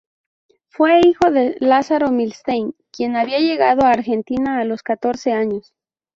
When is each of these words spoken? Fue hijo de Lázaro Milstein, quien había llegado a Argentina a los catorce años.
Fue 0.69 0.99
hijo 1.05 1.29
de 1.29 1.57
Lázaro 1.59 2.09
Milstein, 2.09 2.73
quien 2.91 3.15
había 3.15 3.37
llegado 3.37 3.83
a 3.85 3.91
Argentina 3.91 4.57
a 4.57 4.65
los 4.65 4.81
catorce 4.81 5.31
años. 5.31 5.75